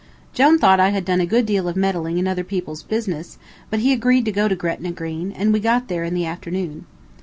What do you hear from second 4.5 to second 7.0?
Gretna Green, and we got there in the afternoon.